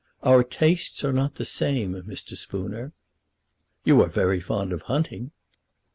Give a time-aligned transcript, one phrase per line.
[0.23, 2.35] "Our tastes are not the same, Mr.
[2.35, 2.91] Spooner."
[3.83, 5.29] "You are very fond of hunting."